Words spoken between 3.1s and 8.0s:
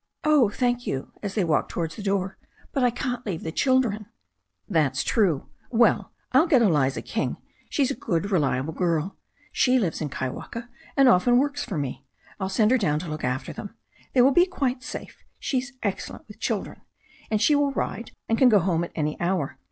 leave the children." "That's true. Well, I'll get Eliza King. She's a